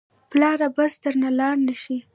[0.31, 1.97] پلاره بس درنه لاړ نه شي.